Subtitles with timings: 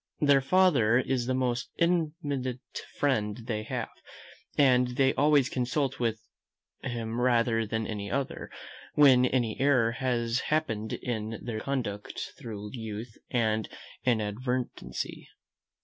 [0.19, 2.57] Their father is the most intimate
[2.97, 3.91] friend they have;
[4.57, 5.99] and they always consult
[6.81, 8.49] him rather than any other,
[8.95, 13.69] when any error has happened in their conduct through youth and
[14.03, 15.29] inadvertency.